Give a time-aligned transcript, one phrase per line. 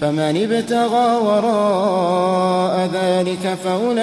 [0.00, 3.98] فمن ابتغى وراء ذلك فأولئك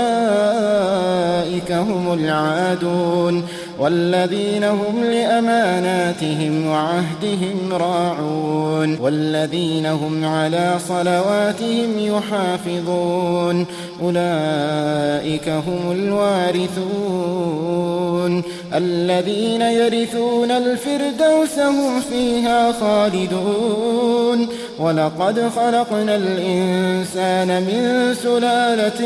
[1.71, 3.43] هم العادون.
[3.79, 13.65] والذين هم لأماناتهم وعهدهم راعون والذين هم على صلواتهم يحافظون
[14.01, 17.25] أولئك هم الوارثون
[18.73, 24.47] الذين يرثون الفردوس هم فيها خالدون
[24.79, 29.05] ولقد خلقنا الإنسان من سلالة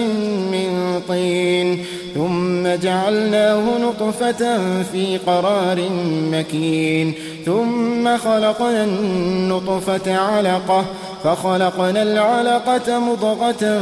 [0.51, 5.89] من طين ثم جعلناه نطفة في قرار
[6.31, 7.13] مكين.
[7.45, 10.85] ثم خلقنا النطفة علقة
[11.23, 13.81] فخلقنا العلقة مضغة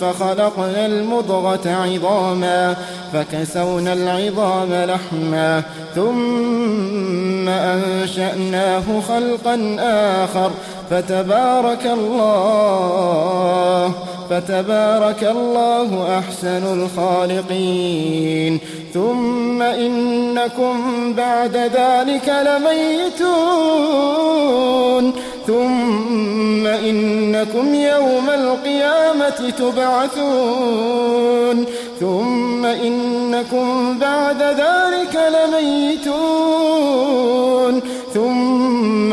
[0.00, 2.76] فخلقنا المضغة عظاما
[3.12, 5.62] فكسونا العظام لحما
[5.94, 9.76] ثم أنشأناه خلقا
[10.24, 10.50] آخر
[10.90, 12.96] فتبارك الله
[14.30, 18.60] فتبارك الله أحسن الخالقين.
[18.94, 20.74] ثم إنكم
[21.14, 22.28] بعد ذلك
[23.26, 25.12] لميتون.
[25.46, 31.06] ثم إنكم يوم القيامة تبعثون.
[32.00, 36.36] ثم إنكم بعد ذلك لميتون.
[38.14, 39.12] ثم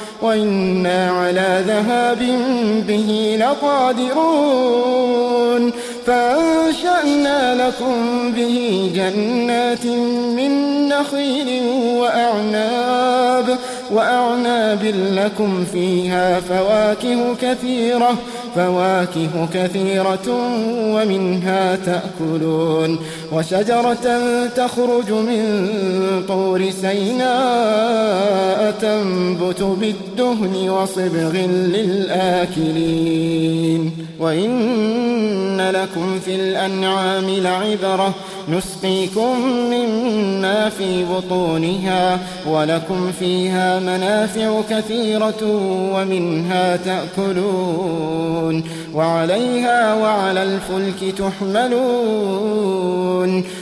[0.21, 2.19] وإنا على ذهاب
[2.87, 5.01] به لقادرون.
[6.05, 9.85] فأنشأنا لكم به جنات
[10.35, 10.51] من
[10.87, 11.63] نخيل
[11.97, 13.57] وأعناب
[13.91, 18.17] وأعناب لكم فيها فواكه كثيرة
[18.55, 20.27] فواكه كثيرة
[20.95, 22.99] ومنها تأكلون.
[23.31, 24.19] وشجرة
[24.55, 25.43] تخرج من
[26.27, 31.33] طور سيناء تنبت بالدهن وصبغ
[32.55, 33.91] للآكلين.
[34.19, 38.13] وإن لكم في الأنعام لعبرة
[38.49, 45.43] نسقيكم مما في بطونها ولكم فيها منافع كثيرة
[45.93, 52.71] ومنها تأكلون وعليها وعلى الفلك تحملون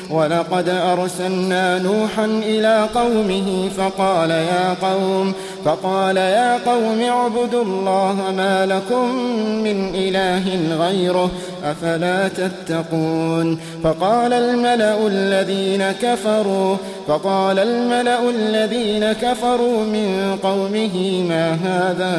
[0.10, 5.34] ولقد أرسلنا نوحا إلى قومه فقال يا قوم
[5.66, 9.16] فقال يا قوم اعبدوا الله ما لكم
[9.64, 11.32] من إله غيره
[11.64, 20.09] أفلا تتقون فقال الملأ الذين كفروا فقال الملأ الذين كفروا من
[20.44, 22.16] قومه ما هذا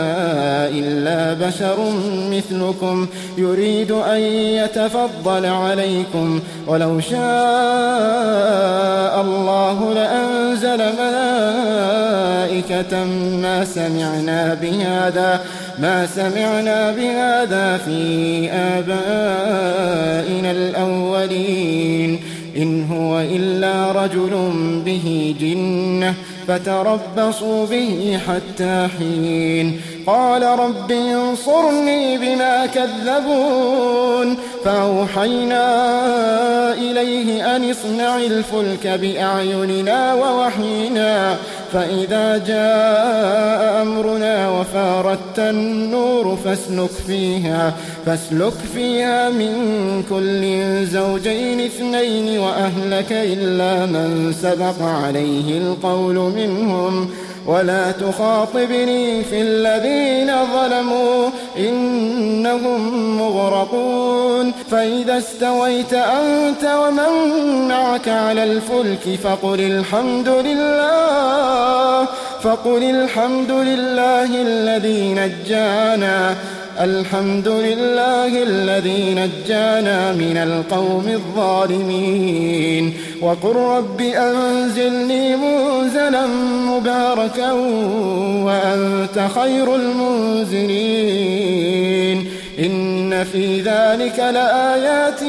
[0.79, 1.77] إلا بشر
[2.31, 3.07] مثلكم
[3.39, 7.21] يريد أن يتفضل عليكم ولو شاء
[9.21, 11.85] الله لأنزل ملائكة
[13.43, 15.41] ما سمعنا بهذا
[15.79, 22.21] ما سمعنا بهذا في آبائنا الأولين
[22.57, 24.53] إن هو إلا رجل
[24.85, 26.15] به جنة
[26.51, 34.37] فتربصوا به حتى حين قال رب انصرني بما كذبون.
[34.65, 35.65] فأوحينا
[36.73, 41.37] إليه أن اصنع الفلك بأعيننا ووحينا.
[41.73, 44.11] فإذا جاء أمر
[45.11, 47.75] وأردت النور فاسلك فيها
[48.07, 49.55] فاسلك فيها من
[50.11, 57.11] كل زوجين اثنين وأهلك إلا من سبق عليه القول منهم.
[57.47, 62.81] ولا تخاطبني في الذين ظلموا إنهم
[63.19, 64.53] مغرقون.
[64.71, 67.13] فإذا استويت أنت ومن
[67.69, 72.07] معك على الفلك فقل الحمد لله
[72.43, 76.37] فقل الحمد لله الذي نجانا.
[76.81, 82.95] الحمد لله الذي نجانا من القوم الظالمين.
[83.23, 86.27] وقل رب أنزلني منزلا
[86.67, 87.53] مباركا
[88.45, 90.71] وأنت خير المنزلين.
[92.59, 95.23] إن في ذلك لآيات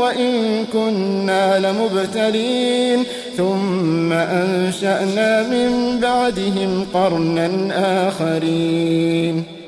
[0.00, 3.04] وإن كنا لمبتلين.
[3.36, 7.48] ثم أنشأنا من بعدهم قرنا
[8.08, 9.59] آخرين.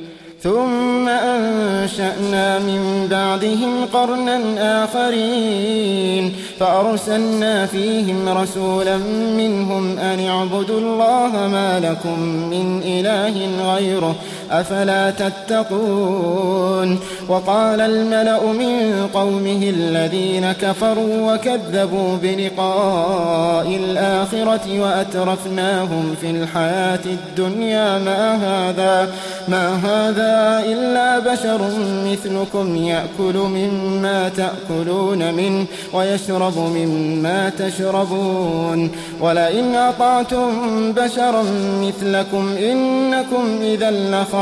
[0.43, 8.99] ثم أنشأنا من بعدهم قرنا آخرين فأرسلنا فيهم رسولا
[9.37, 14.15] منهم أن اعبدوا الله ما لكم من إله غيره
[14.53, 27.99] أفلا تتقون وقال الملأ من قومه الذين كفروا وكذبوا بلقاء الآخرة وأترفناهم في الحياة الدنيا
[27.99, 29.09] ما هذا
[29.49, 31.61] ما هذا إلا بشر
[32.07, 38.91] مثلكم يأكل مما تأكلون منه ويشرب مما تشربون
[39.21, 40.53] ولئن أطعتم
[40.93, 41.45] بشرا
[41.83, 44.42] مثلكم إنكم إذا لخاسرون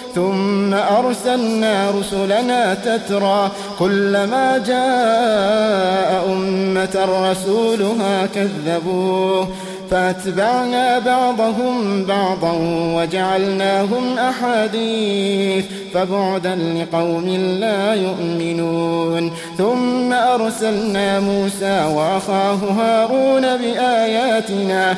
[0.15, 9.47] ثم أرسلنا رسلنا تترى كلما جاء أمة رسولها كذبوه
[9.91, 12.53] فأتبعنا بعضهم بعضا
[12.95, 17.29] وجعلناهم أحاديث فبعدا لقوم
[17.59, 24.97] لا يؤمنون ثم أرسلنا موسى وأخاه هارون بآياتنا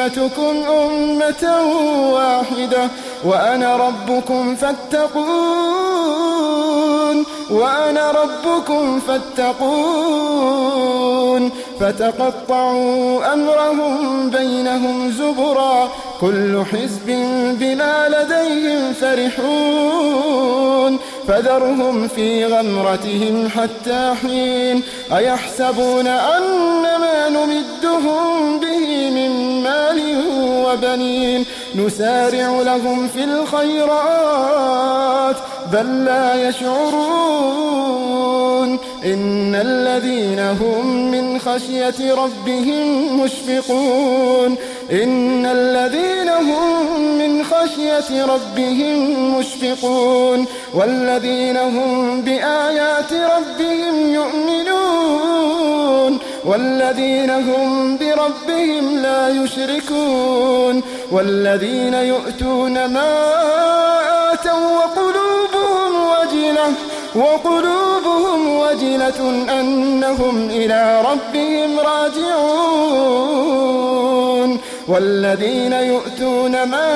[0.00, 1.44] أمتكم أمة
[2.12, 2.88] واحدة
[3.24, 5.20] وأنا ربكم فاتقون
[7.50, 10.40] وأنا ربكم فاتقون.
[11.80, 15.88] فتقطعوا أمرهم بينهم زبرا
[16.20, 17.06] كل حزب
[17.60, 20.30] بما لديهم فرحون.
[21.28, 24.82] فذرهم في غمرتهم حتى حين
[25.16, 30.00] أيحسبون أن ما نمدهم به من مال
[30.66, 34.10] وبنين نسارع لهم في الخيرات
[35.72, 37.70] بل لا يشعرون
[39.04, 44.56] إن الذين هم من خشية ربهم مشفقون
[44.92, 55.70] إن الذين هم من خشية ربهم مشفقون والذين هم بآيات ربهم يؤمنون
[56.44, 63.89] والذين هم بربهم لا يشركون والذين يؤتون ما
[67.14, 73.40] وقلوبهم وجلة أنهم إلى ربهم راجعون
[74.88, 76.90] والذين يؤتون ما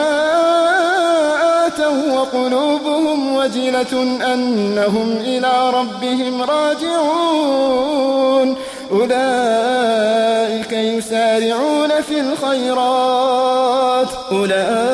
[1.66, 4.02] آتوا وقلوبهم وجلة
[4.34, 7.94] أنهم إلى ربهم راجعون
[8.92, 14.93] أولئك يسارعون في الخيرات أولئك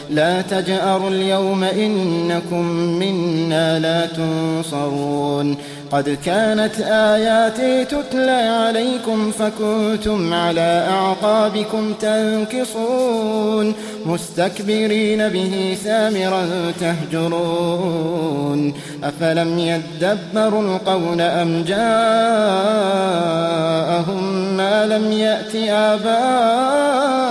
[0.11, 2.65] لا تجأروا اليوم إنكم
[2.99, 5.57] منا لا تنصرون.
[5.91, 13.73] قد كانت آياتي تتلى عليكم فكنتم على أعقابكم تنكصون.
[14.05, 16.47] مستكبرين به سامرا
[16.79, 18.73] تهجرون.
[19.03, 21.81] أفلم يدبروا القول أم جاءهم
[24.57, 27.30] ما لم يأت الأولين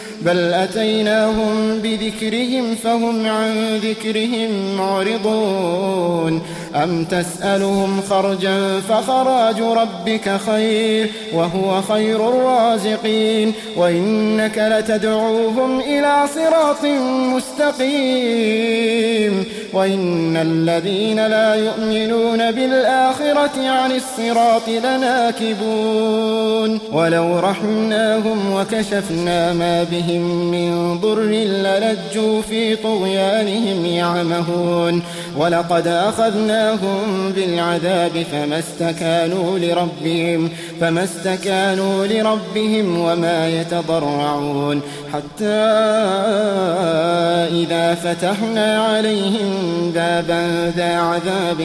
[0.25, 6.41] بل أتيناهم بذكرهم فهم عن ذكرهم معرضون.
[6.75, 16.85] أم تسألهم خرجا فخراج ربك خير وهو خير الرازقين وإنك لتدعوهم إلى صراط
[17.35, 30.99] مستقيم وإن الذين لا يؤمنون بالآخرة عن الصراط لناكبون ولو رحمناهم وكشفنا ما بهم من
[30.99, 35.03] ضر للجوا في طغيانهم يعمهون
[35.37, 35.87] ولقد
[36.61, 40.49] أخذناهم بالعذاب فما استكانوا لربهم
[40.81, 44.81] فما استكانوا لربهم وما يتضرعون
[45.13, 45.45] حتى
[47.51, 51.57] إذا فتحنا عليهم بابا ذا عذاب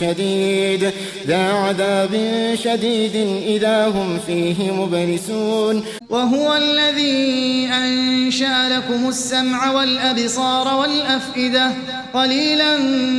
[0.00, 0.90] شديد
[1.26, 2.10] ذا عذاب
[2.54, 11.70] شديد إذا هم فيه مبلسون وهو الذي أنشأ لكم السمع والأبصار والأفئدة
[12.14, 12.76] قليلا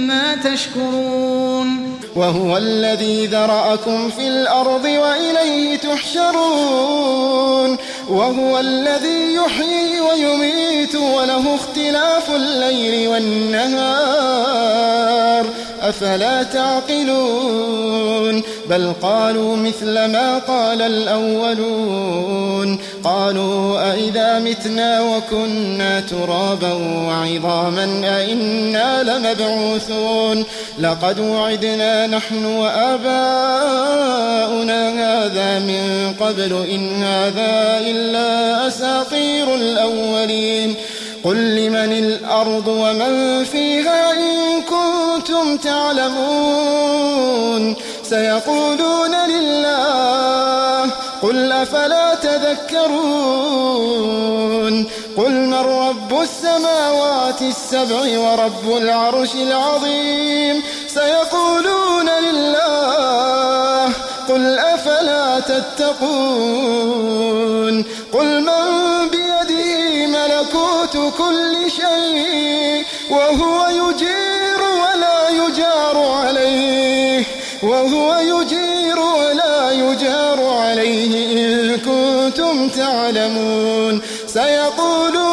[0.07, 7.77] ما تشكرون وهو الذي ذرأكم في الأرض وإليه تحشرون
[8.09, 14.55] وهو الذي يحيي ويميت وله اختلاف الليل والنهار
[15.81, 22.79] أفلا تعقلون بل قالوا مثل ما قال الأولون.
[23.03, 26.73] قالوا أئذا متنا وكنا ترابا
[27.07, 30.45] وعظاما أئنا لمبعوثون.
[30.79, 33.15] لقد وعدنا نحن وآباؤنا
[34.89, 40.75] هذا من قبل إن هذا إلا أساطير الأولين.
[41.23, 47.15] قل لمن الأرض ومن فيها إن كنتم تعلمون.
[48.09, 52.85] سيقولون لله قل أفلا تذكرون
[55.17, 63.85] قل من رب السماوات السبع ورب العرش العظيم سيقولون لله
[64.29, 66.55] قل أفلا تتقون
[68.13, 74.24] قل من بيده ملكوت كل شيء وهو يجير
[77.69, 84.01] وهو يجير ولا يجار عليه إن كنتم تعلمون.
[84.27, 85.24] سيقولون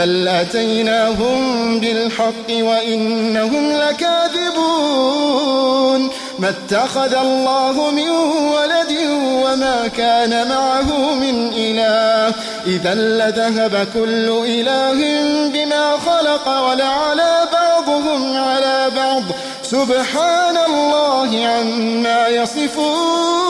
[0.00, 4.60] بل أتيناهم بالحق وإنهم لكاذبون
[6.38, 8.10] ما اتخذ الله من
[8.54, 8.96] ولد
[9.44, 12.34] وما كان معه من إله
[12.66, 19.22] إذا لذهب كل إله بما خلق ولعلى بعضهم على بعض
[19.62, 23.40] سبحان الله عما يصفون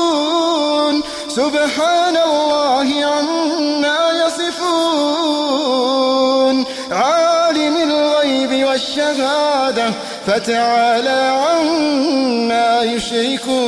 [1.28, 5.50] سبحان الله عما يصفون
[8.80, 9.90] الغيب والشهادة
[10.26, 13.60] فتعالى عما يشركون.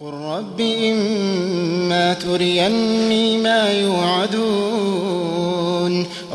[0.00, 4.65] قل رب إما تريني ما يوعدون.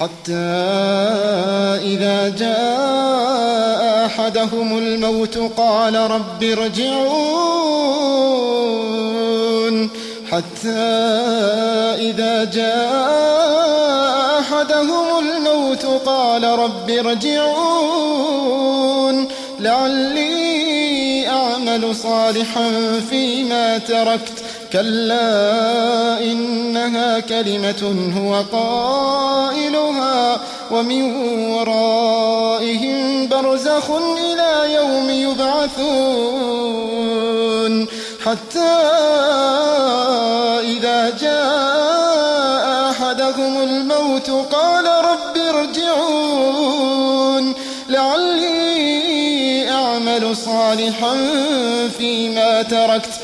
[0.00, 0.32] حتى
[1.82, 7.54] إذا جاء أحدهم الموت قال رب ارجعون.
[10.30, 10.68] حتى
[11.98, 17.54] إذا جاء أحدهم الموت قال رب ارجعون.
[19.60, 24.43] لعلي أعمل صالحا فيما تركت.
[24.74, 31.16] كلا إنها كلمة هو قائلها ومن
[31.50, 36.14] ورائهم برزخ إلى يوم يبعثون
[38.24, 38.74] حتى
[40.60, 46.84] إذا جاء أحدهم الموت قال رب ارجعون
[47.88, 51.16] لعلي أعمل صالحا
[51.98, 53.23] فيما تركت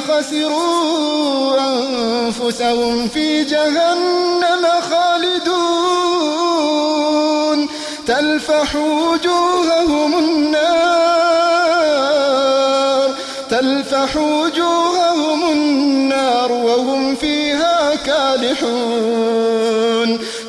[0.00, 5.98] خسروا أنفسهم في جهنم خالدون.
[8.06, 11.08] تلفح وجوههم النار
[13.50, 19.38] تلفح وجوههم النار وهم فيها كالحون.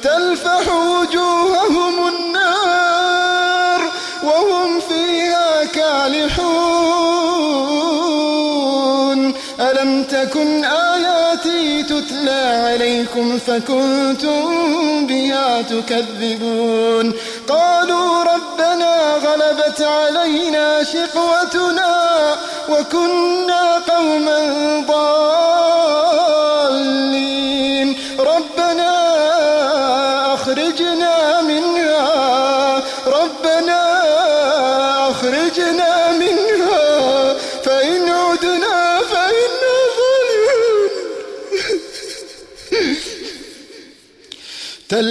[0.03, 0.79] تلفح
[12.19, 17.13] تتلى عليكم فكنتم بها تكذبون.
[17.47, 22.36] قالوا ربنا غلبت علينا شقوتنا
[22.69, 24.39] وكنا قوما
[24.88, 26.27] ضالين.
[28.19, 28.59] ربنا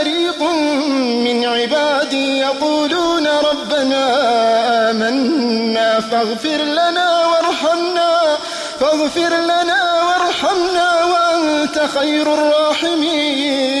[0.00, 0.40] فريق
[1.24, 4.04] من عبادي يقولون ربنا
[4.90, 8.38] آمنا فاغفر لنا وارحمنا
[8.80, 13.80] فاغفر لنا وارحمنا وأنت خير الراحمين.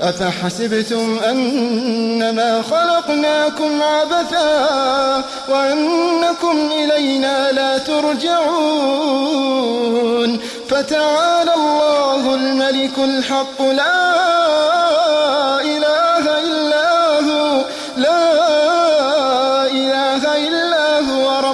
[0.00, 8.38] أفحسبتم أنما خلقناكم عبثا وأنكم إلينا لا ترجعون
[10.68, 14.37] فتعالى الله الملك الحق لا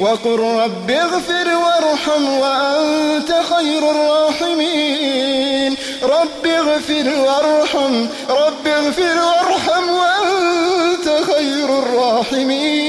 [0.00, 5.76] وقل رب اغفر وارحم وأنت خير الراحمين.
[6.02, 12.87] رب اغفر وارحم رب اغفر وارحم وأنت خير الراحمين.